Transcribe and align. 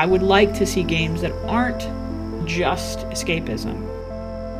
I 0.00 0.06
would 0.06 0.22
like 0.22 0.54
to 0.54 0.64
see 0.64 0.82
games 0.82 1.20
that 1.20 1.32
aren't 1.44 1.82
just 2.48 3.00
escapism, 3.10 3.82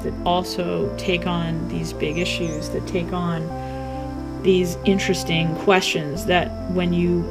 that 0.02 0.12
also 0.26 0.94
take 0.98 1.26
on 1.26 1.66
these 1.68 1.94
big 1.94 2.18
issues, 2.18 2.68
that 2.68 2.86
take 2.86 3.14
on 3.14 4.42
these 4.42 4.76
interesting 4.84 5.56
questions 5.56 6.26
that 6.26 6.50
when 6.72 6.92
you 6.92 7.22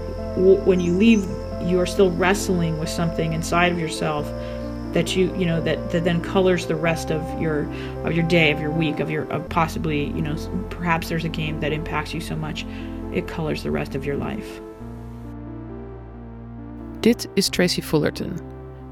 when 0.65 0.79
you 0.79 0.93
leave 0.93 1.23
you 1.61 1.79
are 1.79 1.85
still 1.85 2.09
wrestling 2.13 2.79
with 2.79 2.89
something 2.89 3.33
inside 3.33 3.71
of 3.71 3.77
yourself 3.77 4.25
that 4.91 5.15
you 5.15 5.31
you 5.35 5.45
know 5.45 5.61
that, 5.61 5.91
that 5.91 6.03
then 6.03 6.19
colors 6.19 6.65
the 6.65 6.75
rest 6.75 7.11
of 7.11 7.21
your 7.39 7.71
of 8.05 8.13
your 8.13 8.25
day 8.27 8.51
of 8.51 8.59
your 8.59 8.71
week 8.71 8.99
of 8.99 9.11
your 9.11 9.25
of 9.31 9.47
possibly 9.49 10.05
you 10.05 10.21
know 10.21 10.35
perhaps 10.71 11.09
there's 11.09 11.25
a 11.25 11.29
game 11.29 11.59
that 11.59 11.71
impacts 11.71 12.11
you 12.13 12.21
so 12.21 12.35
much 12.35 12.65
it 13.11 13.27
colors 13.27 13.61
the 13.61 13.71
rest 13.71 13.93
of 13.93 14.03
your 14.03 14.17
life 14.17 14.61
Dit 16.99 17.27
is 17.33 17.49
Tracy 17.49 17.81
Fullerton, 17.81 18.31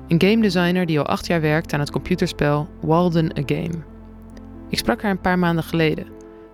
een 0.08 0.22
game 0.22 0.42
designer 0.42 0.86
die 0.86 1.00
al 1.00 1.06
acht 1.06 1.28
jaar 1.28 1.42
werkt 1.42 1.74
aan 1.74 1.80
het 1.80 1.92
computerspel 1.92 2.68
Walden 2.82 3.38
a 3.38 3.42
Game. 3.46 3.84
Ik 4.70 4.78
sprak 4.78 5.02
haar 5.02 5.12
een 5.12 5.22
paar 5.22 5.40
maanden 5.40 5.64
geleden, 5.64 6.08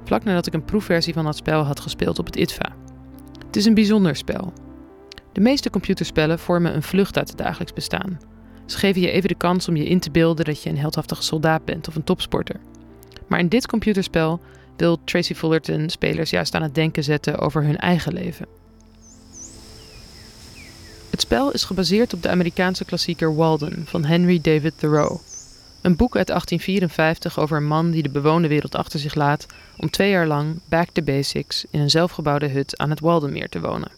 vlak 0.04 0.24
nadat 0.24 0.48
ik 0.48 0.54
een 0.54 0.66
proefversie 0.66 1.14
van 1.14 1.26
dat 1.26 1.36
spel 1.36 1.64
had 1.64 1.80
gespeeld 1.80 2.20
op 2.20 2.26
het 2.26 2.36
ITVA. 2.36 2.76
Het 3.46 3.56
is 3.56 3.66
een 3.66 3.74
bijzonder 3.74 4.16
spel. 4.16 4.54
De 5.32 5.42
meeste 5.42 5.70
computerspellen 5.70 6.40
vormen 6.40 6.76
een 6.76 6.84
vlucht 6.84 7.18
uit 7.18 7.30
het 7.30 7.38
dagelijks 7.38 7.74
bestaan. 7.74 8.20
Ze 8.66 8.78
geven 8.78 9.02
je 9.02 9.12
even 9.12 9.30
de 9.30 9.36
kans 9.36 9.68
om 9.68 9.76
je 9.76 9.86
in 9.86 10.00
te 10.00 10.12
beelden 10.12 10.46
dat 10.46 10.64
je 10.64 10.70
een 10.70 10.78
heldhaftige 10.78 11.24
soldaat 11.24 11.66
bent 11.66 11.88
of 11.88 11.96
een 11.96 12.04
topsporter. 12.04 12.60
Maar 13.28 13.40
in 13.40 13.50
dit 13.50 13.68
computerspel 13.68 14.40
wil 14.78 15.04
Tracy 15.04 15.34
Fullerton 15.34 15.90
spelers 15.90 16.30
juist 16.30 16.56
aan 16.56 16.62
het 16.62 16.76
denken 16.76 17.04
zetten 17.04 17.40
over 17.40 17.64
hun 17.64 17.78
eigen 17.78 18.14
leven. 18.14 18.62
Het 21.14 21.22
spel 21.22 21.52
is 21.52 21.64
gebaseerd 21.64 22.14
op 22.14 22.22
de 22.22 22.30
Amerikaanse 22.30 22.86
klassieker 22.86 23.36
Walden 23.36 23.84
van 23.86 24.06
Henry 24.06 24.42
David 24.42 24.74
Thoreau. 24.78 25.20
Een 25.82 25.96
boek 25.96 26.16
uit 26.16 26.28
1854 26.28 27.40
over 27.40 27.58
een 27.58 27.68
man 27.68 27.92
die 27.92 28.04
de 28.04 28.10
bewoonde 28.10 28.48
wereld 28.48 28.76
achter 28.76 29.00
zich 29.00 29.16
laat 29.16 29.46
om 29.78 29.90
twee 29.90 30.10
jaar 30.10 30.28
lang 30.28 30.60
back 30.66 30.90
to 30.92 31.04
basics 31.04 31.66
in 31.70 31.80
een 31.80 31.90
zelfgebouwde 31.90 32.48
hut 32.48 32.78
aan 32.78 32.90
het 32.90 33.00
Waldenmeer 33.00 33.50
te 33.50 33.60
wonen. 33.60 33.92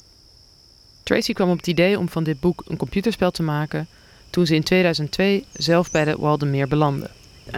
Tracy 1.04 1.34
kwam 1.34 1.50
op 1.50 1.58
het 1.58 1.68
idee 1.68 2.00
om 2.00 2.10
van 2.10 2.24
dit 2.24 2.40
boek 2.40 2.64
een 2.68 2.78
computerspel 2.78 3.32
te 3.32 3.44
maken 3.44 3.88
toen 4.30 4.46
ze 4.46 4.56
in 4.56 4.64
2002 4.64 5.46
zelf 5.54 5.92
bij 5.92 6.04
het 6.04 6.18
Waldenmeer 6.18 6.68
belandde. 6.68 7.10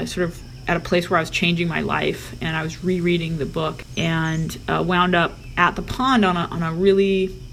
I 0.01 0.07
sort 0.07 0.29
of 0.29 0.39
at 0.65 0.75
a 0.75 0.79
place 0.79 1.07
where 1.07 1.23
I 1.23 1.27
was 1.27 1.37
changing 1.37 1.69
my 1.69 1.93
life 1.93 2.45
and 2.45 2.55
I 2.55 2.63
was 2.63 2.77
rereading 2.83 3.37
the 3.37 3.45
book 3.45 3.81
and 3.95 4.57
uh, 4.69 4.81
wound 4.85 5.15
up 5.15 5.31
at 5.53 5.75
the 5.75 5.81
pond 5.81 6.25
on 6.25 6.35
a, 6.35 6.47
on 6.51 6.63
a 6.63 6.73
really 6.81 7.45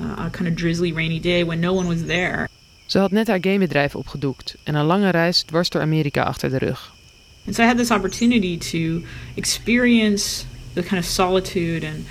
a 0.00 0.30
kind 0.30 0.48
of 0.48 0.54
drizzly 0.54 0.92
rainy 0.92 1.18
day 1.18 1.44
when 1.44 1.60
no 1.60 1.72
one 1.74 1.88
was 1.88 2.04
there. 2.04 2.48
Ze 2.86 2.98
had 2.98 3.10
net 3.10 3.26
haar 3.26 3.38
gamebedrijf 3.40 3.94
opgedoekt 3.94 4.56
en 4.62 4.74
een 4.74 4.84
lange 4.84 5.10
reis 5.10 5.42
dwars 5.42 5.68
door 5.68 5.82
Amerika 5.82 6.22
achter 6.22 6.50
de 6.50 6.58
rug. 6.58 6.92
And 7.46 7.54
so 7.54 7.62
I 7.62 7.66
had 7.66 7.76
this 7.76 7.90
opportunity 7.90 8.56
to 8.58 9.02
experience 9.34 10.44
the 10.74 10.82
kind 10.82 10.98
of 10.98 11.04
solitude 11.04 11.84
and 11.84 12.06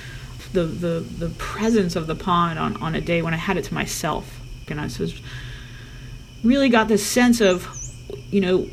the, 0.53 0.65
the, 0.65 1.05
the 1.17 1.29
presence 1.29 1.99
of 1.99 2.07
the 2.07 2.15
pond 2.15 2.59
on, 2.59 2.81
on 2.81 2.95
a 2.95 3.01
day 3.01 3.21
when 3.21 3.33
I 3.33 3.37
had 3.37 3.57
it 3.57 3.63
to 3.65 3.73
myself. 3.73 4.25
And 4.69 4.79
I 4.79 4.83
was 4.83 5.21
really 6.43 6.69
got 6.69 6.87
this 6.87 7.05
sense 7.05 7.41
of, 7.41 7.67
you 8.29 8.39
know, 8.39 8.67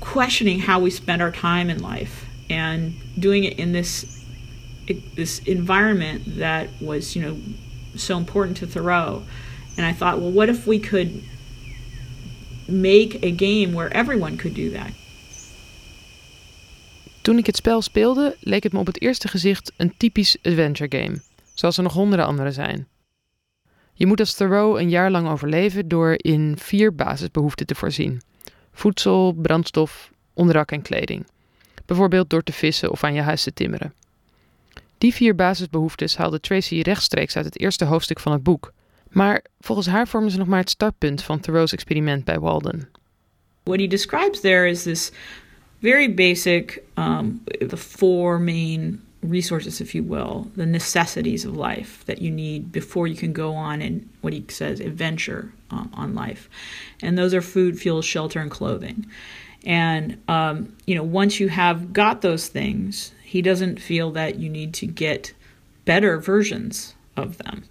questioning 0.00 0.58
how 0.60 0.80
we 0.80 0.90
spend 0.90 1.22
our 1.22 1.30
time 1.30 1.70
in 1.70 1.80
life 1.80 2.26
and 2.50 2.94
doing 3.18 3.44
it 3.44 3.58
in 3.58 3.72
this 3.72 4.16
this 5.14 5.40
environment 5.40 6.22
that 6.38 6.68
was, 6.80 7.14
you 7.14 7.20
know, 7.22 7.36
so 8.00 8.16
important 8.16 8.56
to 8.58 8.66
Thoreau. 8.66 9.22
And 9.76 9.86
I 9.86 9.98
thought, 9.98 10.20
well, 10.20 10.32
what 10.32 10.48
if 10.48 10.66
we 10.66 10.80
could 10.80 11.22
make 12.66 13.18
a 13.22 13.30
game 13.30 13.72
where 13.72 13.96
everyone 13.96 14.36
could 14.36 14.54
do 14.54 14.70
that? 14.70 14.90
Toen 17.22 17.38
ik 17.38 17.46
het 17.46 17.56
spel 17.56 17.82
speelde, 17.82 18.36
leek 18.40 18.62
het 18.62 18.72
me 18.72 18.78
op 18.78 18.86
het 18.86 19.00
eerste 19.00 19.28
gezicht 19.28 19.72
een 19.76 19.96
typisch 19.96 20.36
adventure 20.42 20.98
game, 20.98 21.20
zoals 21.54 21.76
er 21.76 21.82
nog 21.82 21.92
honderden 21.92 22.26
andere 22.26 22.52
zijn. 22.52 22.86
Je 23.92 24.06
moet 24.06 24.20
als 24.20 24.34
Thoreau 24.34 24.80
een 24.80 24.88
jaar 24.88 25.10
lang 25.10 25.28
overleven 25.28 25.88
door 25.88 26.14
in 26.16 26.56
vier 26.58 26.94
basisbehoeften 26.94 27.66
te 27.66 27.74
voorzien: 27.74 28.22
voedsel, 28.72 29.32
brandstof, 29.32 30.10
onderdak 30.34 30.72
en 30.72 30.82
kleding. 30.82 31.26
Bijvoorbeeld 31.86 32.30
door 32.30 32.42
te 32.42 32.52
vissen 32.52 32.90
of 32.90 33.04
aan 33.04 33.14
je 33.14 33.20
huis 33.20 33.42
te 33.42 33.52
timmeren. 33.52 33.92
Die 34.98 35.14
vier 35.14 35.34
basisbehoeftes 35.34 36.16
haalde 36.16 36.40
Tracy 36.40 36.80
rechtstreeks 36.80 37.36
uit 37.36 37.44
het 37.44 37.60
eerste 37.60 37.84
hoofdstuk 37.84 38.20
van 38.20 38.32
het 38.32 38.42
boek. 38.42 38.72
Maar 39.10 39.44
volgens 39.60 39.86
haar 39.86 40.08
vormen 40.08 40.30
ze 40.30 40.38
nog 40.38 40.46
maar 40.46 40.60
het 40.60 40.70
startpunt 40.70 41.22
van 41.22 41.40
Thoreau's 41.40 41.72
experiment 41.72 42.24
bij 42.24 42.38
Walden. 42.38 42.88
What 43.62 43.80
he 43.80 43.86
describes 43.86 44.40
there 44.40 44.68
is 44.68 44.82
this 44.82 45.10
very 45.80 46.14
basic, 46.14 46.82
um, 46.96 47.42
the 47.68 47.76
four 47.76 48.40
main 48.40 49.00
resources, 49.20 49.80
if 49.80 49.92
you 49.92 50.02
will, 50.02 50.50
the 50.56 50.66
necessities 50.66 51.46
of 51.46 51.56
life 51.56 52.04
that 52.04 52.18
you 52.18 52.30
need 52.30 52.70
before 52.70 53.08
you 53.08 53.16
can 53.16 53.32
go 53.32 53.54
on 53.54 53.80
and 53.80 54.06
what 54.20 54.32
he 54.32 54.44
says 54.46 54.80
adventure 54.80 55.52
uh, 55.70 55.84
on 55.92 56.14
life, 56.14 56.48
and 57.02 57.16
those 57.16 57.36
are 57.36 57.42
food, 57.42 57.78
fuel, 57.78 58.02
shelter, 58.02 58.40
and 58.40 58.50
clothing. 58.50 59.06
And 59.66 60.16
um, 60.28 60.76
you 60.86 60.94
know, 60.94 61.02
once 61.02 61.40
you 61.40 61.48
have 61.48 61.92
got 61.92 62.20
those 62.20 62.48
things, 62.48 63.12
he 63.28 63.42
doesn't 63.42 63.78
feel 63.78 64.10
that 64.12 64.38
you 64.38 64.48
need 64.48 64.72
to 64.72 64.86
get 64.86 65.34
better 65.84 66.18
versions 66.18 66.94
of 67.14 67.36
them. 67.36 67.62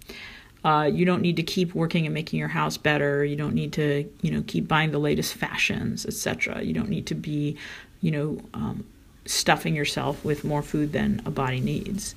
Uh, 0.64 0.88
you 0.92 1.04
don't 1.04 1.20
need 1.20 1.36
to 1.36 1.42
keep 1.42 1.74
working 1.74 2.06
and 2.06 2.14
making 2.14 2.38
your 2.38 2.52
house 2.52 2.78
better. 2.78 3.24
You 3.24 3.36
don't 3.36 3.54
need 3.54 3.72
to, 3.72 4.04
you 4.20 4.30
know, 4.30 4.42
keep 4.46 4.68
buying 4.68 4.92
the 4.92 5.00
latest 5.00 5.34
fashions, 5.34 6.06
etc. 6.06 6.62
You 6.62 6.72
don't 6.72 6.88
need 6.88 7.06
to 7.06 7.14
be, 7.14 7.56
you 8.00 8.12
know, 8.12 8.38
um, 8.54 8.84
stuffing 9.24 9.74
yourself 9.74 10.24
with 10.24 10.44
more 10.44 10.62
food 10.62 10.92
than 10.92 11.20
a 11.26 11.30
body 11.30 11.60
needs. 11.60 12.14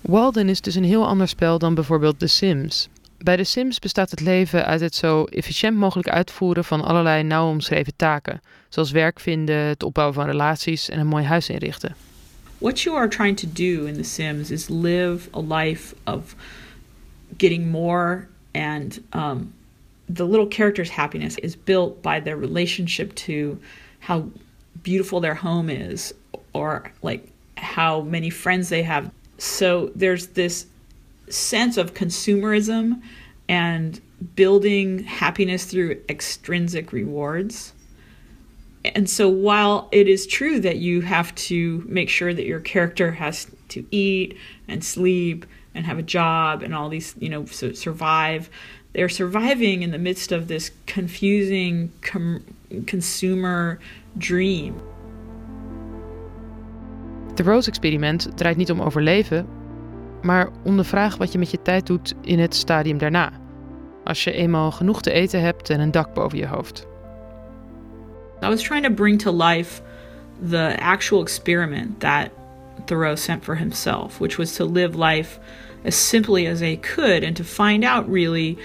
Walden 0.00 0.48
is 0.48 0.60
dus 0.60 0.74
een 0.74 0.84
heel 0.84 1.06
ander 1.06 1.28
spel 1.28 1.58
dan 1.58 1.74
bijvoorbeeld 1.74 2.18
The 2.18 2.26
Sims. 2.26 2.88
Bij 3.18 3.36
The 3.36 3.44
Sims 3.44 3.78
bestaat 3.78 4.10
het 4.10 4.20
leven 4.20 4.64
uit 4.66 4.80
het 4.80 4.94
zo 4.94 5.24
efficiënt 5.24 5.76
mogelijk 5.76 6.08
uitvoeren 6.08 6.64
van 6.64 6.84
allerlei 6.84 7.22
nauw 7.22 7.48
omschreven 7.48 7.92
taken, 7.96 8.40
zoals 8.68 8.90
werk 8.90 9.20
vinden, 9.20 9.56
het 9.56 9.82
opbouwen 9.82 10.14
van 10.14 10.26
relaties 10.26 10.88
en 10.88 10.98
een 10.98 11.06
mooi 11.06 11.24
huis 11.24 11.48
inrichten. 11.48 11.94
What 12.64 12.86
you 12.86 12.94
are 12.94 13.08
trying 13.08 13.36
to 13.36 13.46
do 13.46 13.86
in 13.86 13.98
The 13.98 14.04
Sims 14.04 14.50
is 14.50 14.70
live 14.70 15.28
a 15.34 15.40
life 15.40 15.94
of 16.06 16.34
getting 17.36 17.70
more 17.70 18.26
and 18.54 19.04
um, 19.12 19.52
the 20.08 20.24
little 20.24 20.46
character's 20.46 20.88
happiness 20.88 21.36
is 21.36 21.56
built 21.56 22.02
by 22.02 22.20
their 22.20 22.38
relationship 22.38 23.14
to 23.16 23.60
how 24.00 24.30
beautiful 24.82 25.20
their 25.20 25.34
home 25.34 25.68
is 25.68 26.14
or 26.54 26.90
like 27.02 27.28
how 27.58 28.00
many 28.00 28.30
friends 28.30 28.70
they 28.70 28.82
have. 28.82 29.12
So 29.36 29.92
there's 29.94 30.28
this 30.28 30.64
sense 31.28 31.76
of 31.76 31.92
consumerism 31.92 33.02
and 33.46 34.00
building 34.36 35.04
happiness 35.04 35.66
through 35.66 36.00
extrinsic 36.08 36.94
rewards. 36.94 37.73
And 38.84 39.08
so 39.08 39.28
while 39.28 39.88
it 39.92 40.08
is 40.08 40.26
true 40.26 40.60
that 40.60 40.76
you 40.76 41.00
have 41.00 41.34
to 41.34 41.82
make 41.88 42.10
sure 42.10 42.34
that 42.34 42.44
your 42.44 42.60
character 42.60 43.12
has 43.12 43.46
to 43.68 43.84
eat 43.90 44.36
and 44.68 44.84
sleep 44.84 45.46
and 45.74 45.86
have 45.86 45.98
a 45.98 46.02
job 46.02 46.62
and 46.62 46.74
all 46.74 46.90
these, 46.90 47.14
you 47.18 47.30
know, 47.30 47.46
so 47.46 47.72
survive, 47.72 48.50
they're 48.92 49.08
surviving 49.08 49.82
in 49.82 49.90
the 49.90 49.98
midst 49.98 50.32
of 50.32 50.48
this 50.48 50.70
confusing 50.86 51.90
com- 52.02 52.44
consumer 52.86 53.78
dream. 54.18 54.74
Thoreau's 57.34 57.66
experiment 57.66 58.36
draait 58.36 58.56
niet 58.56 58.70
om 58.70 58.80
overleven, 58.82 59.46
maar 60.22 60.48
om 60.64 60.76
de 60.76 60.84
vraag 60.84 61.16
wat 61.16 61.32
je 61.32 61.38
met 61.38 61.50
je 61.50 61.62
tijd 61.62 61.86
doet 61.86 62.14
in 62.22 62.38
het 62.38 62.54
stadium 62.54 62.98
daarna. 62.98 63.32
Als 64.04 64.24
je 64.24 64.32
eenmaal 64.32 64.70
genoeg 64.70 65.02
te 65.02 65.12
eten 65.12 65.40
hebt 65.40 65.70
en 65.70 65.80
een 65.80 65.90
dak 65.90 66.14
boven 66.14 66.38
je 66.38 66.46
hoofd. 66.46 66.86
I 68.44 68.48
was 68.48 68.62
trying 68.62 68.82
to 68.84 68.90
bring 68.90 69.18
to 69.18 69.30
life 69.30 69.80
the 70.40 70.76
actual 70.80 71.22
experiment 71.22 72.00
that 72.00 72.32
Thoreau 72.86 73.14
sent 73.14 73.44
for 73.44 73.54
himself, 73.54 74.20
which 74.20 74.38
was 74.38 74.56
to 74.56 74.64
live 74.64 74.94
life 74.94 75.38
as 75.84 75.94
simply 75.94 76.46
as 76.46 76.60
they 76.60 76.76
could 76.76 77.22
and 77.24 77.36
to 77.36 77.44
find 77.44 77.84
out 77.84 78.08
really 78.08 78.58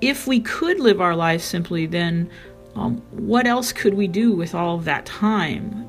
if 0.00 0.26
we 0.26 0.40
could 0.40 0.78
live 0.80 1.00
our 1.00 1.16
lives 1.16 1.44
simply, 1.44 1.86
then 1.86 2.30
um, 2.74 2.98
what 3.10 3.46
else 3.46 3.72
could 3.72 3.94
we 3.94 4.06
do 4.06 4.32
with 4.32 4.54
all 4.54 4.76
of 4.76 4.84
that 4.84 5.06
time 5.06 5.88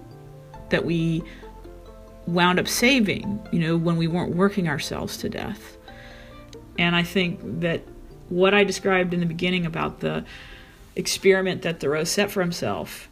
that 0.69 0.85
we 0.85 1.23
wound 2.25 2.59
up 2.59 2.67
saving, 2.67 3.39
you 3.51 3.59
know, 3.59 3.77
when 3.77 3.97
we 3.97 4.07
weren't 4.07 4.35
working 4.35 4.67
ourselves 4.67 5.17
to 5.17 5.29
death? 5.29 5.77
And 6.77 6.95
I 6.95 7.03
think 7.03 7.39
that 7.61 7.81
what 8.29 8.53
I 8.53 8.63
described 8.63 9.13
in 9.13 9.19
the 9.19 9.25
beginning 9.25 9.65
about 9.65 9.99
the 9.99 10.25
experiment 10.95 11.61
that 11.63 11.79
Thoreau 11.79 12.03
set 12.03 12.31
for 12.31 12.41
himself, 12.41 13.08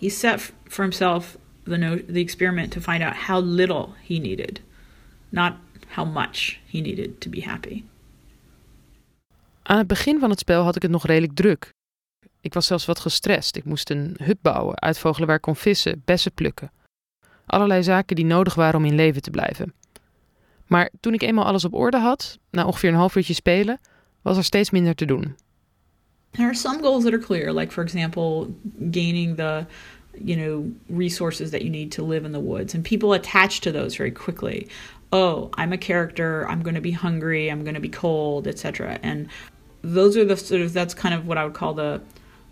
he 0.00 0.08
set 0.08 0.52
for 0.64 0.82
himself 0.84 1.36
the 1.64 2.04
the 2.08 2.20
experiment 2.20 2.70
to 2.72 2.80
find 2.80 3.02
out 3.02 3.14
how 3.14 3.40
little 3.40 3.88
he 4.02 4.18
needed, 4.18 4.60
not 5.28 5.52
how 5.88 6.12
much 6.12 6.60
he 6.66 6.80
needed 6.80 7.20
to 7.20 7.30
be 7.30 7.40
happy. 7.40 7.84
Aan 9.62 9.78
het 9.78 9.86
begin 9.86 10.18
van 10.18 10.30
het 10.30 10.38
spel 10.38 10.62
had 10.62 10.76
ik 10.76 10.82
het 10.82 10.90
nog 10.90 11.06
redelijk 11.06 11.34
druk. 11.34 11.74
Ik 12.40 12.54
was 12.54 12.66
zelfs 12.66 12.84
wat 12.84 12.98
gestrest. 12.98 13.56
Ik 13.56 13.64
moest 13.64 13.90
een 13.90 14.16
hut 14.22 14.40
bouwen, 14.42 14.80
uitvogelen 14.80 15.26
waar 15.26 15.36
ik 15.36 15.42
kon 15.42 15.56
vissen, 15.56 16.02
bessen 16.04 16.32
plukken. 16.32 16.70
Allerlei 17.46 17.82
zaken 17.82 18.16
die 18.16 18.24
nodig 18.24 18.54
waren 18.54 18.78
om 18.78 18.84
in 18.84 18.94
leven 18.94 19.22
te 19.22 19.30
blijven. 19.30 19.74
Maar 20.66 20.90
toen 21.00 21.14
ik 21.14 21.22
eenmaal 21.22 21.44
alles 21.44 21.64
op 21.64 21.74
orde 21.74 21.98
had, 21.98 22.38
na 22.50 22.64
ongeveer 22.64 22.90
een 22.90 22.96
half 22.96 23.16
uurtje 23.16 23.34
spelen, 23.34 23.80
was 24.22 24.36
er 24.36 24.44
steeds 24.44 24.70
minder 24.70 24.94
te 24.94 25.04
doen. 25.04 25.36
There 26.34 26.50
are 26.50 26.54
some 26.54 26.82
goals 26.82 27.04
that 27.04 27.14
are 27.14 27.18
clear, 27.18 27.52
like 27.52 27.72
for 27.72 27.82
example, 27.82 28.54
gaining 28.90 29.36
the 29.36 29.66
you 30.18 30.36
know 30.36 30.72
resources 30.88 31.50
that 31.50 31.62
you 31.62 31.70
need 31.70 31.92
to 31.92 32.02
live 32.02 32.24
in 32.24 32.32
the 32.32 32.40
woods 32.40 32.74
and 32.74 32.82
people 32.82 33.12
attach 33.12 33.60
to 33.62 33.72
those 33.72 33.96
very 33.96 34.10
quickly. 34.10 34.68
Oh 35.12 35.50
i'm 35.54 35.72
a 35.72 35.78
character 35.78 36.48
i'm 36.48 36.62
going 36.62 36.74
to 36.74 36.80
be 36.80 36.90
hungry 36.90 37.48
i'm 37.48 37.62
going 37.62 37.74
to 37.74 37.80
be 37.80 37.88
cold 37.88 38.48
etc 38.48 38.98
and 39.04 39.28
those 39.82 40.16
are 40.16 40.24
the 40.24 40.36
sort 40.36 40.62
of 40.62 40.72
that's 40.72 40.94
kind 40.94 41.14
of 41.14 41.28
what 41.28 41.38
i 41.38 41.44
would 41.44 41.54
call 41.54 41.74
the 41.74 42.00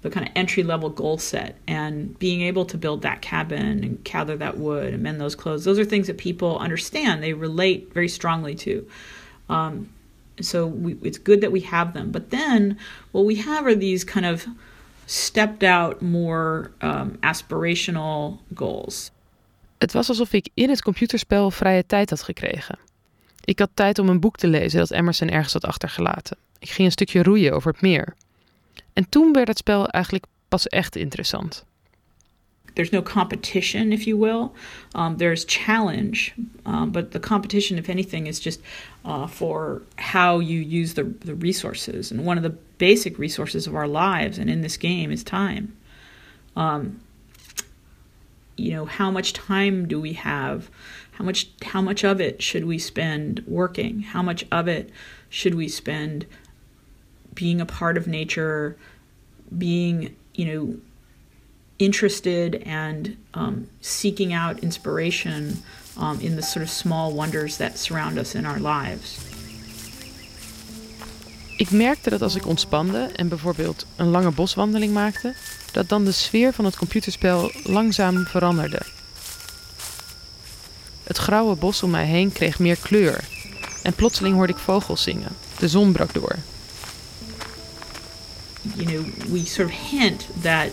the 0.05 0.11
kind 0.11 0.27
of 0.27 0.33
entry 0.37 0.63
level 0.63 0.91
goal 0.91 1.17
set. 1.17 1.57
And 1.67 2.17
being 2.19 2.43
able 2.43 2.67
to 2.67 2.77
build 2.77 3.01
that 3.03 3.23
cabin 3.23 3.83
and 3.83 4.05
gather 4.05 4.37
that 4.37 4.59
wood 4.59 4.93
and 4.93 5.03
mend 5.03 5.19
those 5.19 5.35
clothes 5.35 5.65
those 5.65 5.79
are 5.79 5.85
things 5.85 6.07
that 6.07 6.19
people 6.19 6.59
understand 6.59 7.23
they 7.23 7.33
relate 7.33 7.93
very 7.93 8.09
strongly 8.09 8.55
to. 8.57 8.87
Um, 9.49 9.89
so 10.39 10.73
we, 10.83 10.97
it's 11.03 11.19
good 11.23 11.41
that 11.41 11.51
we 11.51 11.61
have 11.61 11.93
them 11.93 12.11
but 12.11 12.31
then 12.31 12.79
what 13.11 13.27
we 13.27 13.43
have 13.43 13.67
are 13.67 13.79
these 13.79 14.05
kind 14.05 14.27
of 14.27 14.47
stepped 15.07 15.63
out 15.63 16.01
more 16.01 16.71
um, 16.83 17.17
aspirational 17.21 18.41
goals. 18.55 19.11
Het 19.79 19.93
was 19.93 20.09
alsof 20.09 20.33
ik 20.33 20.49
in 20.55 20.69
het 20.69 20.83
computerspel 20.83 21.51
vrije 21.51 21.87
tijd 21.87 22.11
had 22.11 22.23
gekregen. 22.23 22.79
Ik 23.45 23.59
had 23.59 23.71
tijd 23.75 23.99
om 23.99 24.09
een 24.09 24.21
boek 24.21 24.37
te 24.37 24.49
lezen 24.49 24.79
dat 24.79 24.91
Emerson 24.91 25.29
ergens 25.29 25.53
had 25.53 25.65
achtergelaten. 25.65 26.37
Ik 26.59 26.71
ging 26.71 26.87
een 26.87 26.93
stukje 26.93 27.23
roeien 27.23 27.53
over 27.53 27.73
het 27.73 27.81
meer. 27.81 28.15
En 28.93 29.09
toen 29.09 29.33
werd 29.33 29.49
het 29.49 29.59
spel 29.59 29.89
eigenlijk 29.89 30.25
pas 30.49 30.67
echt 30.67 30.97
interessant. 30.97 31.65
There's 32.75 32.93
no 32.93 33.03
competition, 33.03 33.93
if 33.93 34.07
you 34.07 34.17
will. 34.17 34.55
Um, 34.95 35.17
there's 35.19 35.45
challenge, 35.45 36.35
um, 36.67 36.91
but 36.91 37.13
the 37.13 37.21
competition, 37.21 37.79
if 37.79 37.89
anything, 37.89 38.27
is 38.27 38.41
just 38.41 38.61
uh, 39.05 39.27
for 39.27 39.83
how 39.97 40.41
you 40.41 40.61
use 40.61 40.95
the, 40.95 41.05
the 41.05 41.35
resources. 41.35 42.11
And 42.11 42.27
one 42.27 42.37
of 42.37 42.43
the 42.43 42.51
basic 42.51 43.19
resources 43.19 43.67
of 43.67 43.75
our 43.75 43.87
lives, 43.87 44.39
and 44.39 44.51
in 44.51 44.63
this 44.63 44.77
game, 44.77 45.13
is 45.13 45.23
time. 45.23 45.77
Um, 46.57 47.01
you 48.57 48.73
know, 48.73 48.85
how 48.85 49.11
much 49.11 49.33
time 49.33 49.87
do 49.87 50.01
we 50.01 50.15
have? 50.15 50.71
How 51.13 51.25
much 51.25 51.49
how 51.63 51.81
much 51.81 52.05
of 52.05 52.21
it 52.21 52.43
should 52.43 52.65
we 52.65 52.79
spend 52.79 53.45
working? 53.47 54.01
How 54.01 54.23
much 54.23 54.45
of 54.51 54.69
it 54.69 54.91
should 55.29 55.55
we 55.55 55.69
spend 55.69 56.27
being 57.35 57.61
a 57.61 57.67
part 57.67 57.97
of 57.97 58.07
nature, 58.07 58.77
being 59.57 60.15
you 60.35 60.47
know 60.47 60.77
interested 61.77 62.63
and 62.67 63.17
um, 63.35 63.69
seeking 63.81 64.35
out 64.35 64.59
inspiration 64.59 65.63
um, 66.01 66.21
in 66.21 66.37
the 66.37 66.43
sort 66.43 66.65
of 66.65 66.71
small 66.71 67.13
wonders 67.13 67.57
that 67.57 67.79
surround 67.79 68.19
us 68.19 68.35
in 68.35 68.47
our 68.47 68.61
lives. 68.61 69.19
Ik 71.57 71.71
merkte 71.71 72.11
dat 72.11 72.23
als 72.23 72.35
ik 72.35 72.47
ontspande 72.47 73.11
en 73.17 73.29
bijvoorbeeld 73.29 73.87
een 73.97 74.09
lange 74.09 74.31
boswandeling 74.31 74.93
maakte, 74.93 75.35
dat 75.73 75.89
dan 75.89 76.05
de 76.05 76.13
sfeer 76.13 76.53
van 76.53 76.65
het 76.65 76.77
computerspel 76.77 77.51
langzaam 77.63 78.27
veranderde. 78.27 78.81
Het 81.03 81.17
grauwe 81.17 81.57
bos 81.57 81.83
om 81.83 81.91
mij 81.91 82.07
heen 82.07 82.33
kreeg 82.33 82.59
meer 82.59 82.77
kleur 82.77 83.25
en 83.83 83.95
plotseling 83.95 84.35
hoorde 84.35 84.53
ik 84.53 84.59
vogels 84.59 85.03
zingen. 85.03 85.37
De 85.59 85.69
zon 85.69 85.93
brak 85.93 86.15
door. 86.15 86.37
You 88.75 88.87
know, 88.87 89.05
we 89.31 89.45
sort 89.45 89.69
of 89.69 89.91
hint 89.91 90.27
that 90.43 90.69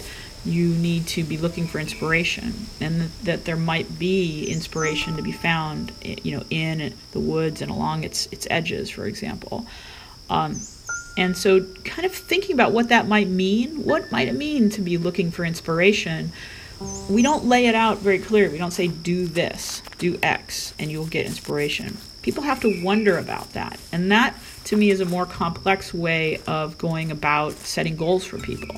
you 0.46 0.70
need 0.70 1.06
to 1.08 1.24
be 1.24 1.38
looking 1.38 1.68
for 1.68 1.80
inspiration. 1.80 2.68
And 2.80 3.12
that 3.24 3.46
there 3.46 3.56
might 3.56 4.00
be 4.00 4.46
inspiration 4.46 5.16
to 5.18 5.22
be 5.22 5.32
found 5.32 5.92
you 6.04 6.38
know 6.38 6.44
in 6.50 6.94
the 7.12 7.20
woods 7.20 7.62
and 7.62 7.72
along 7.72 8.04
its 8.04 8.28
its 8.28 8.48
edges 8.50 8.90
for 8.90 9.06
example. 9.06 9.66
Um, 10.30 10.60
and 11.18 11.36
so 11.36 11.66
kind 11.84 12.06
of 12.06 12.14
thinking 12.14 12.54
about 12.54 12.72
what 12.72 12.90
that 12.90 13.08
might 13.08 13.28
mean 13.28 13.84
what 13.84 14.12
might 14.12 14.30
it 14.30 14.36
mean 14.36 14.70
to 14.70 14.82
be 14.82 14.98
looking 14.98 15.30
for 15.30 15.44
inspiration 15.44 16.32
we 17.10 17.22
don't 17.22 17.46
lay 17.46 17.68
it 17.68 17.76
out 17.76 17.98
very 17.98 18.18
clearly 18.18 18.54
we 18.54 18.58
don't 18.58 18.72
say 18.72 18.88
do 18.88 19.28
this 19.28 19.82
do 19.98 20.18
x 20.24 20.74
and 20.80 20.92
you'll 20.92 21.06
get 21.06 21.26
inspiration. 21.26 21.98
People 22.24 22.44
have 22.44 22.60
to 22.62 22.84
wonder 22.84 23.18
about 23.18 23.54
that. 23.54 23.80
And 23.92 24.12
that 24.12 24.36
to 24.66 24.76
me 24.76 24.90
is 24.90 25.00
a 25.00 25.06
more 25.06 25.26
complex 25.26 25.94
way 25.94 26.40
of 26.48 26.78
going 26.78 27.12
about 27.12 27.54
setting 27.54 27.96
goals 27.96 28.24
for 28.26 28.38
people 28.40 28.76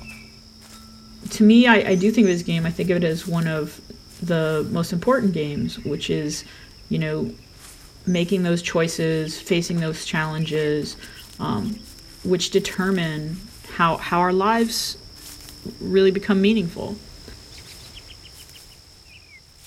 to 1.32 1.44
me, 1.44 1.68
I, 1.68 1.92
I 1.92 1.96
do 1.96 2.12
think 2.12 2.26
of 2.26 2.34
this 2.34 2.44
game, 2.44 2.66
I 2.66 2.72
think 2.72 2.90
of 2.90 2.98
it 2.98 3.04
as 3.04 3.28
one 3.28 3.48
of 3.48 3.80
the 4.22 4.68
most 4.72 4.92
important 4.92 5.34
games, 5.34 5.80
which 5.80 6.10
is, 6.10 6.44
you 6.90 7.00
know, 7.00 7.32
making 8.06 8.44
those 8.44 8.62
choices, 8.62 9.40
facing 9.40 9.80
those 9.80 10.06
challenges, 10.06 10.98
um, 11.40 11.80
which 12.24 12.52
determine 12.52 13.38
how, 13.78 13.98
how 13.98 14.20
our 14.20 14.34
lives 14.34 14.98
really 15.80 16.12
become 16.12 16.42
meaningful. 16.42 16.96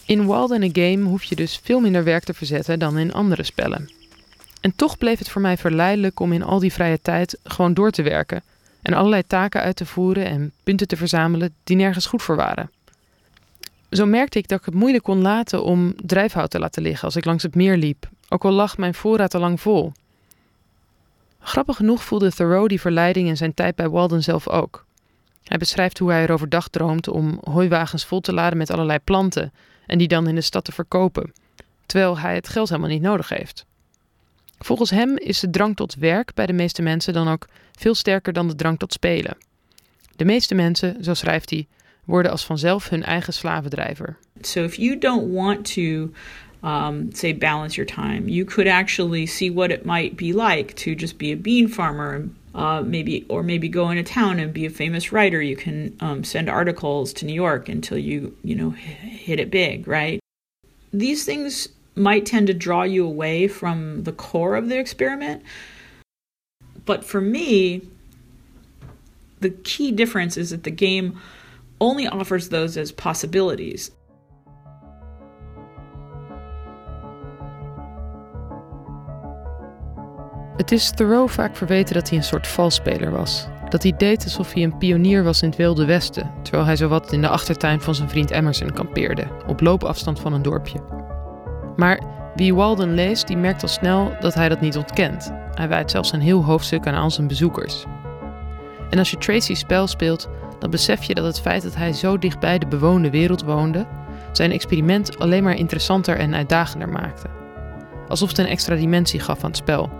In 0.06 0.26
Wild 0.26 0.52
in 0.52 0.62
a 0.62 0.70
Game 0.72 1.08
hoef 1.08 1.24
je 1.24 1.36
dus 1.36 1.60
veel 1.62 1.80
minder 1.80 2.04
werk 2.04 2.24
te 2.24 2.34
verzetten 2.34 2.78
dan 2.78 2.98
in 2.98 3.12
andere 3.12 3.42
spellen. 3.42 3.90
En 4.60 4.72
toch 4.76 4.98
bleef 4.98 5.18
het 5.18 5.28
voor 5.28 5.40
mij 5.40 5.56
verleidelijk 5.56 6.20
om 6.20 6.32
in 6.32 6.42
al 6.42 6.58
die 6.58 6.72
vrije 6.72 6.98
tijd 7.02 7.38
gewoon 7.44 7.74
door 7.74 7.90
te 7.90 8.02
werken 8.02 8.42
en 8.86 8.94
allerlei 8.94 9.22
taken 9.26 9.60
uit 9.60 9.76
te 9.76 9.86
voeren 9.86 10.26
en 10.26 10.52
punten 10.62 10.88
te 10.88 10.96
verzamelen 10.96 11.54
die 11.64 11.76
nergens 11.76 12.06
goed 12.06 12.22
voor 12.22 12.36
waren. 12.36 12.70
Zo 13.90 14.06
merkte 14.06 14.38
ik 14.38 14.48
dat 14.48 14.58
ik 14.58 14.64
het 14.64 14.74
moeilijk 14.74 15.04
kon 15.04 15.22
laten 15.22 15.64
om 15.64 15.94
drijfhout 15.96 16.50
te 16.50 16.58
laten 16.58 16.82
liggen 16.82 17.04
als 17.04 17.16
ik 17.16 17.24
langs 17.24 17.42
het 17.42 17.54
meer 17.54 17.76
liep, 17.76 18.08
ook 18.28 18.44
al 18.44 18.52
lag 18.52 18.78
mijn 18.78 18.94
voorraad 18.94 19.34
al 19.34 19.40
lang 19.40 19.60
vol. 19.60 19.92
Grappig 21.38 21.76
genoeg 21.76 22.04
voelde 22.04 22.32
Thoreau 22.32 22.68
die 22.68 22.80
verleiding 22.80 23.28
in 23.28 23.36
zijn 23.36 23.54
tijd 23.54 23.74
bij 23.74 23.88
Walden 23.88 24.22
zelf 24.22 24.48
ook. 24.48 24.84
Hij 25.44 25.58
beschrijft 25.58 25.98
hoe 25.98 26.10
hij 26.10 26.22
er 26.22 26.32
overdag 26.32 26.68
droomt 26.68 27.08
om 27.08 27.40
hooiwagens 27.44 28.04
vol 28.04 28.20
te 28.20 28.32
laden 28.32 28.58
met 28.58 28.70
allerlei 28.70 28.98
planten 28.98 29.52
en 29.86 29.98
die 29.98 30.08
dan 30.08 30.28
in 30.28 30.34
de 30.34 30.40
stad 30.40 30.64
te 30.64 30.72
verkopen, 30.72 31.32
terwijl 31.86 32.18
hij 32.18 32.34
het 32.34 32.48
geld 32.48 32.68
helemaal 32.68 32.90
niet 32.90 33.02
nodig 33.02 33.28
heeft. 33.28 33.66
Volgens 34.58 34.90
hem 34.90 35.16
is 35.16 35.40
de 35.40 35.50
drang 35.50 35.76
tot 35.76 35.94
werk 35.94 36.34
bij 36.34 36.46
de 36.46 36.52
meeste 36.52 36.82
mensen 36.82 37.12
dan 37.12 37.28
ook 37.28 37.48
veel 37.72 37.94
sterker 37.94 38.32
dan 38.32 38.48
de 38.48 38.54
drang 38.54 38.78
tot 38.78 38.92
spelen. 38.92 39.36
De 40.16 40.24
meeste 40.24 40.54
mensen, 40.54 41.04
zo 41.04 41.14
schrijft 41.14 41.50
hij, 41.50 41.66
worden 42.04 42.30
als 42.30 42.44
vanzelf 42.44 42.88
hun 42.88 43.02
eigen 43.02 43.32
slavendrijver. 43.32 44.16
So 44.40 44.62
if 44.62 44.74
you 44.74 44.98
don't 44.98 45.32
want 45.32 45.74
to 45.74 46.10
um, 46.64 47.08
say 47.12 47.36
balance 47.36 47.76
your 47.76 47.86
time, 47.86 48.28
you 48.28 48.44
could 48.44 48.68
actually 48.68 49.26
see 49.26 49.52
what 49.52 49.70
it 49.70 49.84
might 49.84 50.16
be 50.16 50.32
like 50.32 50.74
to 50.74 50.94
just 50.94 51.16
be 51.16 51.32
a 51.32 51.36
bean 51.36 51.68
farmer. 51.68 52.28
Uh, 52.54 52.80
maybe 52.80 53.24
or 53.28 53.44
maybe 53.44 53.68
go 53.68 53.90
into 53.90 54.02
town 54.02 54.38
and 54.38 54.52
be 54.52 54.64
a 54.64 54.70
famous 54.70 55.12
writer. 55.12 55.42
You 55.42 55.56
can 55.56 55.92
um, 56.00 56.24
send 56.24 56.48
articles 56.48 57.12
to 57.12 57.26
New 57.26 57.34
York 57.34 57.68
until 57.68 57.98
you 57.98 58.34
you 58.42 58.54
know 58.54 58.70
hit 58.70 59.38
it 59.38 59.50
big, 59.50 59.86
right? 59.86 60.18
These 60.90 61.26
things 61.26 61.68
might 61.96 62.26
tend 62.26 62.46
to 62.46 62.54
draw 62.54 62.82
you 62.82 63.06
away 63.06 63.48
from 63.48 64.02
the 64.02 64.12
core 64.12 64.54
of 64.54 64.68
the 64.68 64.78
experiment. 64.78 65.42
But 66.84 67.04
for 67.04 67.20
me, 67.20 67.80
the 69.40 69.50
key 69.50 69.92
difference 69.92 70.36
is 70.36 70.50
that 70.50 70.62
the 70.62 70.70
game 70.70 71.18
only 71.80 72.06
offers 72.06 72.48
those 72.48 72.80
as 72.80 72.92
possibilities. 72.92 73.90
Het 80.56 80.72
is 80.72 80.90
Thoreau 80.90 81.30
vaak 81.30 81.56
verweten 81.56 81.94
dat 81.94 82.08
hij 82.08 82.18
een 82.18 82.24
soort 82.24 82.46
valspeler 82.46 83.10
was. 83.10 83.46
Dat 83.68 83.82
hij 83.82 83.96
deed 83.96 84.24
alsof 84.24 84.52
hij 84.52 84.62
een 84.62 84.78
pionier 84.78 85.24
was 85.24 85.42
in 85.42 85.48
het 85.48 85.58
Wilde 85.58 85.84
Westen, 85.84 86.30
terwijl 86.42 86.64
hij 86.64 86.76
zowat 86.76 87.12
in 87.12 87.20
de 87.20 87.28
achtertuin 87.28 87.80
van 87.80 87.94
zijn 87.94 88.08
vriend 88.08 88.30
Emerson 88.30 88.70
kampeerde, 88.70 89.28
op 89.46 89.60
loopafstand 89.60 90.20
van 90.20 90.32
een 90.32 90.42
dorpje. 90.42 91.05
Maar 91.76 92.00
wie 92.34 92.54
Walden 92.54 92.94
leest, 92.94 93.26
die 93.26 93.36
merkt 93.36 93.62
al 93.62 93.68
snel 93.68 94.12
dat 94.20 94.34
hij 94.34 94.48
dat 94.48 94.60
niet 94.60 94.76
ontkent. 94.76 95.32
Hij 95.54 95.68
wijdt 95.68 95.90
zelfs 95.90 96.12
een 96.12 96.20
heel 96.20 96.44
hoofdstuk 96.44 96.86
aan 96.86 96.94
al 96.94 97.10
zijn 97.10 97.28
bezoekers. 97.28 97.84
En 98.90 98.98
als 98.98 99.10
je 99.10 99.18
Tracy's 99.18 99.58
spel 99.58 99.86
speelt, 99.86 100.28
dan 100.58 100.70
besef 100.70 101.02
je 101.02 101.14
dat 101.14 101.24
het 101.24 101.40
feit 101.40 101.62
dat 101.62 101.76
hij 101.76 101.92
zo 101.92 102.18
dichtbij 102.18 102.58
de 102.58 102.66
bewoonde 102.66 103.10
wereld 103.10 103.42
woonde, 103.42 103.86
zijn 104.32 104.52
experiment 104.52 105.18
alleen 105.18 105.44
maar 105.44 105.56
interessanter 105.56 106.16
en 106.16 106.34
uitdagender 106.34 106.88
maakte. 106.88 107.26
Alsof 108.08 108.28
het 108.28 108.38
een 108.38 108.46
extra 108.46 108.74
dimensie 108.74 109.20
gaf 109.20 109.44
aan 109.44 109.50
het 109.50 109.58
spel. 109.58 109.90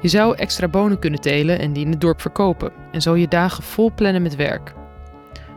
Je 0.00 0.08
zou 0.08 0.36
extra 0.36 0.68
bonen 0.68 0.98
kunnen 0.98 1.20
telen 1.20 1.58
en 1.58 1.72
die 1.72 1.84
in 1.84 1.90
het 1.90 2.00
dorp 2.00 2.20
verkopen, 2.20 2.72
en 2.92 3.02
zo 3.02 3.16
je 3.16 3.28
dagen 3.28 3.62
vol 3.62 3.92
plannen 3.94 4.22
met 4.22 4.36
werk. 4.36 4.74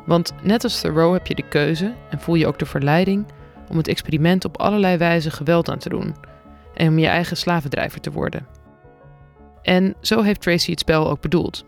Want 0.05 0.33
net 0.41 0.63
als 0.63 0.81
Thoreau 0.81 1.13
heb 1.13 1.27
je 1.27 1.35
de 1.35 1.47
keuze 1.47 1.93
en 2.09 2.19
voel 2.19 2.35
je 2.35 2.47
ook 2.47 2.59
de 2.59 2.65
verleiding 2.65 3.25
om 3.71 3.77
het 3.77 3.87
experiment 3.87 4.45
op 4.45 4.57
allerlei 4.57 4.97
wijze 4.97 5.31
geweld 5.31 5.69
aan 5.69 5.79
te 5.79 5.89
doen 5.89 6.15
en 6.73 6.87
om 6.87 6.99
je 6.99 7.07
eigen 7.07 7.37
slavendrijver 7.37 8.01
te 8.01 8.11
worden. 8.11 8.45
En 9.61 9.95
zo 10.01 10.21
heeft 10.21 10.41
Tracy 10.41 10.69
het 10.69 10.79
spel 10.79 11.09
ook 11.09 11.21
bedoeld. 11.21 11.65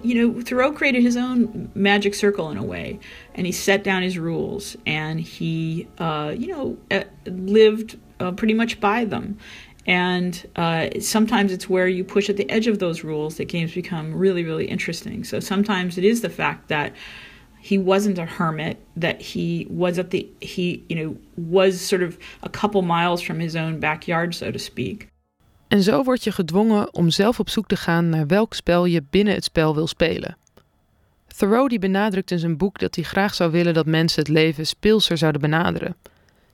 You 0.00 0.14
know, 0.14 0.42
Thoreau 0.42 0.72
created 0.72 1.02
his 1.02 1.16
own 1.16 1.70
magic 1.74 2.14
circle 2.14 2.50
in 2.50 2.56
a 2.56 2.64
way, 2.64 2.98
and 3.36 3.46
he 3.46 3.52
set 3.52 3.84
down 3.84 4.02
his 4.02 4.16
rules, 4.16 4.76
and 4.84 5.20
he, 5.20 5.86
uh, 6.00 6.30
you 6.38 6.46
know, 6.46 6.76
uh, 6.90 7.00
lived 7.24 7.96
uh, 8.20 8.30
pretty 8.30 8.54
much 8.54 8.78
by 8.78 9.06
them. 9.08 9.36
And 9.86 10.46
uh, 10.54 11.00
sometimes 11.00 11.50
it's 11.50 11.68
where 11.68 11.88
you 11.88 12.04
push 12.04 12.30
at 12.30 12.36
the 12.36 12.48
edge 12.48 12.70
of 12.70 12.78
those 12.78 13.02
rules 13.02 13.36
that 13.36 13.48
games 13.48 13.72
become 13.72 14.14
really, 14.14 14.44
really 14.44 14.66
interesting. 14.66 15.24
So 15.24 15.40
sometimes 15.40 15.98
it 15.98 16.04
is 16.04 16.20
the 16.20 16.30
fact 16.30 16.68
that 16.68 16.92
he 17.60 17.82
wasn't 17.82 18.18
a 18.18 18.24
hermit, 18.24 18.76
that 19.00 19.22
he 19.32 19.66
was 19.70 19.98
at 19.98 20.10
the, 20.10 20.26
he, 20.38 20.82
you 20.86 20.96
know, 21.00 21.16
was 21.34 21.86
sort 21.86 22.02
of 22.02 22.16
a 22.42 22.48
couple 22.48 22.82
miles 22.82 23.22
from 23.22 23.38
his 23.38 23.54
own 23.54 23.78
backyard, 23.78 24.34
so 24.34 24.50
to 24.50 24.58
speak. 24.58 25.08
En 25.68 25.82
zo 25.82 26.02
word 26.02 26.24
je 26.24 26.32
gedwongen 26.32 26.94
om 26.94 27.10
zelf 27.10 27.40
op 27.40 27.48
zoek 27.48 27.66
te 27.66 27.76
gaan 27.76 28.08
naar 28.08 28.26
welk 28.26 28.54
spel 28.54 28.84
je 28.84 29.02
binnen 29.10 29.34
het 29.34 29.44
spel 29.44 29.74
wil 29.74 29.86
spelen. 29.86 30.36
Thoreau 31.36 31.68
die 31.68 31.78
benadrukt 31.78 32.30
in 32.30 32.38
zijn 32.38 32.56
boek 32.56 32.78
dat 32.78 32.94
hij 32.94 33.04
graag 33.04 33.34
zou 33.34 33.50
willen 33.50 33.74
dat 33.74 33.86
mensen 33.86 34.22
het 34.22 34.30
leven 34.30 34.66
speelser 34.66 35.18
zouden 35.18 35.40
benaderen. 35.40 35.96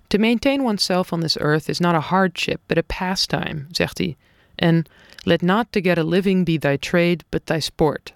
To 0.06 0.18
maintain 0.18 0.60
oneself 0.60 1.12
on 1.12 1.20
this 1.20 1.38
earth 1.38 1.68
is 1.68 1.78
not 1.78 1.94
a 1.94 2.00
hardship, 2.00 2.60
but 2.66 2.78
a 2.78 2.98
pastime, 2.98 3.66
zegt 3.70 3.98
hij. 3.98 4.16
En 4.54 4.84
let 5.22 5.42
not 5.42 5.66
to 5.70 5.80
get 5.80 5.98
a 5.98 6.04
living 6.04 6.44
be 6.44 6.58
thy 6.58 6.76
trade, 6.76 7.18
but 7.28 7.46
thy 7.46 7.58
sport. 7.58 8.14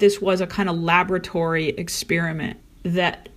This 0.00 0.20
was 0.20 0.40
a 0.40 0.46
kind 0.46 0.68
of 0.68 0.76
laboratory 0.76 1.68
experiment 1.68 2.58
that 2.82 3.28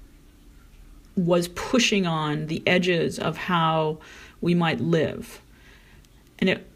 was 1.16 1.50
pushing 1.50 2.08
on 2.08 2.48
the 2.48 2.64
edges 2.66 3.20
of 3.20 3.38
how 3.38 4.00
we 4.42 4.56
might 4.56 4.80
live. 4.80 5.42
And 6.40 6.50
it 6.50 6.68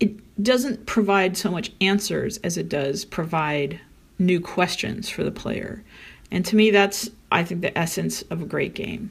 it 0.00 0.42
doesn't 0.42 0.86
provide 0.86 1.36
so 1.36 1.50
much 1.50 1.70
answers 1.80 2.38
as 2.38 2.56
it 2.56 2.68
does 2.68 3.04
provide 3.04 3.80
new 4.18 4.40
questions 4.40 5.08
for 5.08 5.24
the 5.24 5.30
player. 5.30 5.82
And 6.30 6.44
to 6.46 6.56
me 6.56 6.70
that's 6.70 7.10
I 7.30 7.44
think 7.44 7.60
the 7.60 7.76
essence 7.76 8.22
of 8.30 8.42
a 8.42 8.46
great 8.46 8.74
game. 8.74 9.10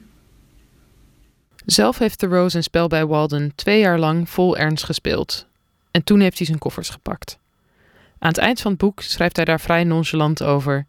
Zelf 1.66 1.98
heeft 1.98 2.18
Thoreau 2.18 2.50
zijn 2.50 2.62
spel 2.62 2.88
bij 2.88 3.06
Walden 3.06 3.52
twee 3.54 3.80
jaar 3.80 3.98
lang 3.98 4.28
vol 4.28 4.56
ernst 4.56 4.84
gespeeld. 4.84 5.46
En 5.90 6.04
toen 6.04 6.20
heeft 6.20 6.38
hij 6.38 6.46
zijn 6.46 6.58
koffers 6.58 6.88
gepakt. 6.88 7.38
Aan 8.24 8.30
het 8.30 8.38
eind 8.38 8.60
van 8.60 8.70
het 8.70 8.80
boek 8.80 9.02
schrijft 9.02 9.36
hij 9.36 9.44
daar 9.44 9.60
vrij 9.60 9.84
nonchalant 9.84 10.42
over. 10.42 10.86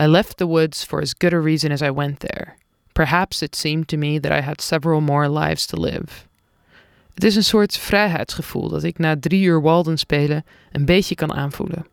I 0.00 0.06
left 0.06 0.36
the 0.36 0.46
woods 0.46 0.84
for 0.84 1.00
as 1.00 1.14
good 1.18 1.32
a 1.32 1.40
reason 1.40 1.70
as 1.70 1.80
I 1.80 1.92
went 1.92 2.18
there. 2.18 2.54
Perhaps 2.92 3.42
it 3.42 3.56
seemed 3.56 3.88
to 3.88 3.96
me 3.96 4.20
that 4.20 4.38
I 4.38 4.42
had 4.42 4.62
several 4.62 5.00
more 5.00 5.30
lives 5.38 5.66
to 5.66 5.80
live. 5.80 6.06
Het 7.14 7.24
is 7.24 7.36
een 7.36 7.44
soort 7.44 7.78
vrijheidsgevoel 7.78 8.68
dat 8.68 8.82
ik 8.82 8.98
na 8.98 9.16
drie 9.20 9.42
uur 9.44 9.62
Walden 9.62 9.98
spelen 9.98 10.44
een 10.72 10.84
beetje 10.84 11.14
kan 11.14 11.34
aanvoelen. 11.34 11.86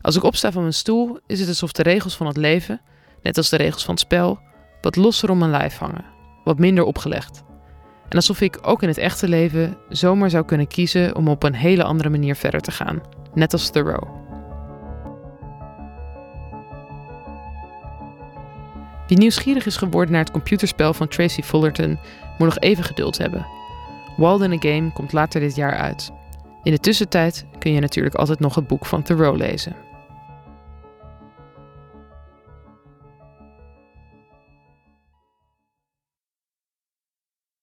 Als 0.00 0.16
ik 0.16 0.22
opsta 0.22 0.52
van 0.52 0.62
mijn 0.62 0.74
stoel, 0.74 1.18
is 1.26 1.40
het 1.40 1.48
alsof 1.48 1.72
de 1.72 1.82
regels 1.82 2.16
van 2.16 2.26
het 2.26 2.36
leven, 2.36 2.80
net 3.22 3.36
als 3.36 3.48
de 3.48 3.56
regels 3.56 3.84
van 3.84 3.94
het 3.94 4.02
spel, 4.02 4.38
wat 4.80 4.96
losser 4.96 5.30
om 5.30 5.38
mijn 5.38 5.50
lijf 5.50 5.76
hangen 5.76 6.04
wat 6.44 6.58
minder 6.58 6.84
opgelegd. 6.84 7.42
En 8.08 8.16
alsof 8.16 8.40
ik 8.40 8.58
ook 8.62 8.82
in 8.82 8.88
het 8.88 8.98
echte 8.98 9.28
leven 9.28 9.76
zomaar 9.88 10.30
zou 10.30 10.44
kunnen 10.44 10.66
kiezen 10.66 11.16
om 11.16 11.28
op 11.28 11.42
een 11.42 11.54
hele 11.54 11.84
andere 11.84 12.08
manier 12.08 12.36
verder 12.36 12.60
te 12.60 12.70
gaan, 12.70 13.00
net 13.34 13.52
als 13.52 13.70
Thoreau. 13.70 14.06
Wie 19.06 19.18
nieuwsgierig 19.18 19.66
is 19.66 19.76
geworden 19.76 20.12
naar 20.12 20.20
het 20.20 20.30
computerspel 20.30 20.94
van 20.94 21.08
Tracy 21.08 21.42
Fullerton, 21.42 21.98
moet 22.38 22.48
nog 22.48 22.58
even 22.58 22.84
geduld 22.84 23.18
hebben. 23.18 23.46
Wild 24.16 24.42
in 24.42 24.52
a 24.52 24.56
Game 24.58 24.92
komt 24.92 25.12
later 25.12 25.40
dit 25.40 25.56
jaar 25.56 25.76
uit. 25.76 26.12
In 26.62 26.72
de 26.72 26.78
tussentijd 26.78 27.46
kun 27.58 27.72
je 27.72 27.80
natuurlijk 27.80 28.14
altijd 28.14 28.40
nog 28.40 28.54
het 28.54 28.66
boek 28.66 28.86
van 28.86 29.02
Thoreau 29.02 29.36
lezen. 29.36 29.76